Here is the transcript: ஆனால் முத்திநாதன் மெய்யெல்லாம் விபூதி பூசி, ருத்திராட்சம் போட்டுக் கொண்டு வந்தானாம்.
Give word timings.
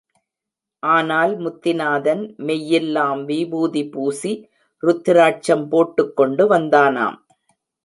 ஆனால் 0.83 1.33
முத்திநாதன் 1.37 2.23
மெய்யெல்லாம் 2.39 3.21
விபூதி 3.25 3.83
பூசி, 3.89 4.31
ருத்திராட்சம் 4.83 5.65
போட்டுக் 5.69 6.15
கொண்டு 6.15 6.45
வந்தானாம். 6.49 7.17